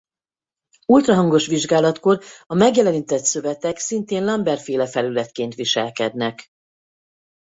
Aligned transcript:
Ultrahangos 0.85 1.47
vizsgálatkor 1.47 2.23
a 2.45 2.53
megjelenített 2.55 3.23
szövetek 3.23 3.77
szintén 3.77 4.23
Lambert-féle 4.25 4.87
felületként 4.87 5.55
viselkednek. 5.55 6.47